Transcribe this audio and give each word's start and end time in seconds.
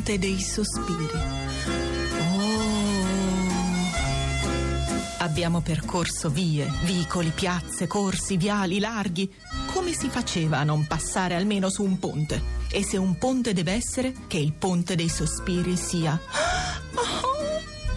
ponte 0.00 0.18
dei 0.18 0.40
sospiri. 0.40 1.08
Oh. 2.32 2.58
Abbiamo 5.18 5.60
percorso 5.60 6.30
vie, 6.30 6.72
vicoli, 6.84 7.30
piazze, 7.34 7.86
corsi, 7.86 8.38
viali 8.38 8.78
larghi. 8.78 9.30
Come 9.66 9.92
si 9.92 10.08
faceva 10.08 10.58
a 10.58 10.64
non 10.64 10.86
passare 10.86 11.34
almeno 11.34 11.68
su 11.68 11.82
un 11.82 11.98
ponte? 11.98 12.42
E 12.70 12.82
se 12.82 12.96
un 12.96 13.18
ponte 13.18 13.52
deve 13.52 13.72
essere, 13.72 14.14
che 14.26 14.38
il 14.38 14.54
ponte 14.54 14.94
dei 14.94 15.10
sospiri 15.10 15.76
sia. 15.76 16.18
Oh. 16.94 17.28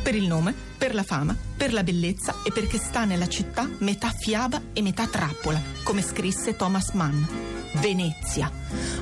Per 0.03 0.13
il 0.13 0.27
nome, 0.27 0.53
per 0.77 0.93
la 0.93 1.03
fama, 1.03 1.37
per 1.55 1.71
la 1.71 1.83
bellezza 1.83 2.35
e 2.43 2.51
perché 2.51 2.77
sta 2.79 3.05
nella 3.05 3.29
città 3.29 3.69
metà 3.77 4.11
fiaba 4.11 4.61
e 4.73 4.81
metà 4.81 5.07
trappola, 5.07 5.61
come 5.83 6.01
scrisse 6.01 6.57
Thomas 6.57 6.89
Mann. 6.91 7.23
Venezia. 7.75 8.51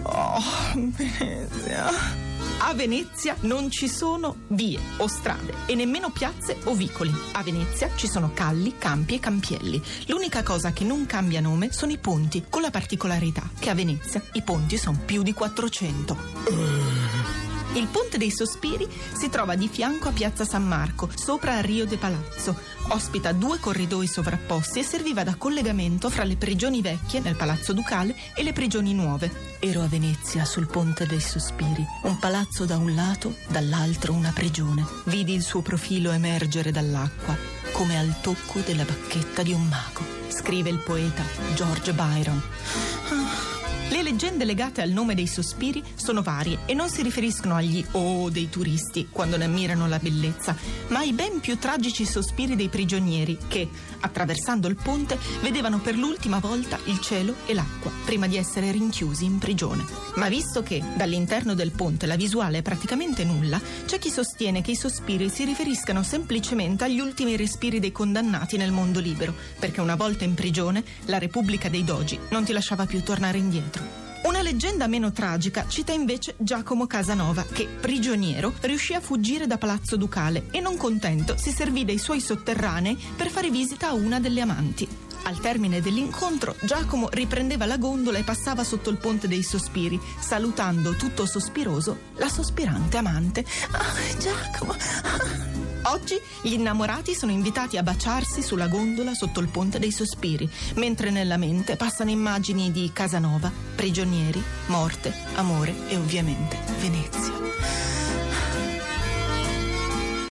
Oh, 0.03 0.43
Venezia. 0.75 2.30
A 2.63 2.75
Venezia 2.75 3.35
non 3.41 3.71
ci 3.71 3.89
sono 3.89 4.35
vie 4.49 4.79
o 4.97 5.07
strade 5.07 5.51
e 5.65 5.73
nemmeno 5.73 6.11
piazze 6.11 6.57
o 6.65 6.75
vicoli. 6.75 7.11
A 7.31 7.41
Venezia 7.41 7.89
ci 7.95 8.07
sono 8.07 8.33
calli, 8.35 8.77
campi 8.77 9.15
e 9.15 9.19
campielli. 9.19 9.81
L'unica 10.05 10.43
cosa 10.43 10.71
che 10.71 10.83
non 10.83 11.07
cambia 11.07 11.41
nome 11.41 11.71
sono 11.71 11.91
i 11.91 11.97
ponti, 11.97 12.45
con 12.49 12.61
la 12.61 12.69
particolarità 12.69 13.49
che 13.57 13.71
a 13.71 13.73
Venezia 13.73 14.21
i 14.33 14.43
ponti 14.43 14.77
sono 14.77 14.99
più 15.03 15.23
di 15.23 15.33
400. 15.33 17.40
Il 17.73 17.87
Ponte 17.87 18.17
dei 18.17 18.31
Sospiri 18.31 18.85
si 19.17 19.29
trova 19.29 19.55
di 19.55 19.69
fianco 19.69 20.09
a 20.09 20.11
Piazza 20.11 20.43
San 20.43 20.67
Marco, 20.67 21.09
sopra 21.15 21.55
al 21.55 21.63
Rio 21.63 21.85
de 21.85 21.97
Palazzo. 21.97 22.57
Ospita 22.89 23.31
due 23.31 23.59
corridoi 23.59 24.07
sovrapposti 24.07 24.79
e 24.79 24.83
serviva 24.83 25.23
da 25.23 25.35
collegamento 25.35 26.09
fra 26.09 26.25
le 26.25 26.35
prigioni 26.35 26.81
vecchie 26.81 27.21
nel 27.21 27.37
Palazzo 27.37 27.71
Ducale 27.71 28.13
e 28.35 28.43
le 28.43 28.51
prigioni 28.51 28.93
nuove. 28.93 29.31
Ero 29.59 29.83
a 29.83 29.87
Venezia 29.87 30.43
sul 30.43 30.67
Ponte 30.67 31.05
dei 31.05 31.21
Sospiri, 31.21 31.85
un 32.03 32.19
palazzo 32.19 32.65
da 32.65 32.75
un 32.75 32.93
lato, 32.93 33.35
dall'altro 33.47 34.11
una 34.11 34.31
prigione. 34.33 34.85
Vidi 35.05 35.33
il 35.33 35.41
suo 35.41 35.61
profilo 35.61 36.11
emergere 36.11 36.71
dall'acqua, 36.71 37.37
come 37.71 37.97
al 37.97 38.19
tocco 38.19 38.59
della 38.59 38.83
bacchetta 38.83 39.43
di 39.43 39.53
un 39.53 39.65
mago. 39.65 40.03
Scrive 40.27 40.69
il 40.69 40.79
poeta 40.79 41.23
George 41.55 41.93
Byron. 41.93 43.50
Le 43.91 44.03
leggende 44.03 44.45
legate 44.45 44.81
al 44.81 44.91
nome 44.91 45.15
dei 45.15 45.27
sospiri 45.27 45.83
sono 45.95 46.21
varie 46.21 46.59
e 46.65 46.73
non 46.73 46.89
si 46.89 47.01
riferiscono 47.01 47.55
agli 47.55 47.85
oh 47.91 48.29
dei 48.29 48.49
turisti 48.49 49.09
quando 49.11 49.35
ne 49.35 49.43
ammirano 49.43 49.85
la 49.85 49.99
bellezza, 49.99 50.55
ma 50.87 50.99
ai 50.99 51.11
ben 51.11 51.41
più 51.41 51.57
tragici 51.57 52.05
sospiri 52.05 52.55
dei 52.55 52.69
prigionieri 52.69 53.37
che, 53.49 53.67
attraversando 53.99 54.69
il 54.69 54.77
ponte, 54.81 55.19
vedevano 55.41 55.79
per 55.79 55.97
l'ultima 55.97 56.39
volta 56.39 56.79
il 56.85 57.01
cielo 57.01 57.35
e 57.45 57.53
l'acqua 57.53 57.91
prima 58.05 58.27
di 58.27 58.37
essere 58.37 58.71
rinchiusi 58.71 59.25
in 59.25 59.39
prigione. 59.39 59.83
Ma 60.15 60.29
visto 60.29 60.63
che 60.63 60.81
dall'interno 60.95 61.53
del 61.53 61.71
ponte 61.71 62.05
la 62.05 62.15
visuale 62.15 62.59
è 62.59 62.61
praticamente 62.61 63.25
nulla, 63.25 63.59
c'è 63.85 63.99
chi 63.99 64.09
sostiene 64.09 64.61
che 64.61 64.71
i 64.71 64.77
sospiri 64.77 65.29
si 65.29 65.43
riferiscano 65.43 66.01
semplicemente 66.01 66.85
agli 66.85 66.99
ultimi 67.01 67.35
respiri 67.35 67.81
dei 67.81 67.91
condannati 67.91 68.55
nel 68.55 68.71
mondo 68.71 69.01
libero, 69.01 69.35
perché 69.59 69.81
una 69.81 69.95
volta 69.95 70.23
in 70.23 70.33
prigione 70.33 70.81
la 71.07 71.17
Repubblica 71.17 71.67
dei 71.67 71.83
Dogi 71.83 72.17
non 72.29 72.45
ti 72.45 72.53
lasciava 72.53 72.85
più 72.85 73.03
tornare 73.03 73.37
indietro. 73.37 73.80
Una 74.23 74.43
leggenda 74.43 74.85
meno 74.85 75.11
tragica 75.11 75.65
cita 75.67 75.91
invece 75.91 76.35
Giacomo 76.37 76.85
Casanova, 76.85 77.43
che, 77.43 77.67
prigioniero, 77.67 78.53
riuscì 78.61 78.93
a 78.93 79.01
fuggire 79.01 79.47
da 79.47 79.57
Palazzo 79.57 79.97
Ducale 79.97 80.47
e 80.51 80.59
non 80.59 80.77
contento 80.77 81.35
si 81.37 81.51
servì 81.51 81.85
dei 81.85 81.97
suoi 81.97 82.21
sotterranei 82.21 82.97
per 83.15 83.29
fare 83.29 83.49
visita 83.49 83.89
a 83.89 83.93
una 83.93 84.19
delle 84.19 84.41
amanti. 84.41 84.87
Al 85.23 85.39
termine 85.39 85.81
dell'incontro, 85.81 86.55
Giacomo 86.61 87.09
riprendeva 87.09 87.65
la 87.65 87.77
gondola 87.77 88.19
e 88.19 88.23
passava 88.23 88.63
sotto 88.63 88.89
il 88.91 88.97
ponte 88.97 89.27
dei 89.27 89.43
sospiri, 89.43 89.99
salutando 90.19 90.95
tutto 90.95 91.25
sospiroso 91.25 92.09
la 92.17 92.29
sospirante 92.29 92.97
amante. 92.97 93.43
Ah, 93.71 94.19
Giacomo! 94.19 94.73
Ah. 94.73 95.70
Oggi 95.83 96.19
gli 96.41 96.53
innamorati 96.53 97.15
sono 97.15 97.31
invitati 97.31 97.77
a 97.77 97.83
baciarsi 97.83 98.41
sulla 98.41 98.67
gondola 98.67 99.13
sotto 99.13 99.39
il 99.39 99.47
ponte 99.47 99.79
dei 99.79 99.91
sospiri, 99.91 100.49
mentre 100.75 101.09
nella 101.09 101.37
mente 101.37 101.75
passano 101.75 102.11
immagini 102.11 102.71
di 102.71 102.91
Casanova, 102.93 103.51
prigionieri, 103.75 104.41
morte, 104.67 105.13
amore 105.35 105.73
e 105.87 105.97
ovviamente 105.97 106.57
Venezia. 106.79 107.33